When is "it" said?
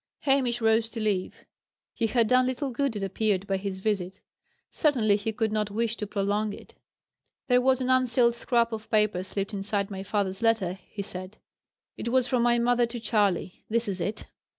2.95-3.03, 6.53-6.73, 11.97-12.07, 14.01-14.25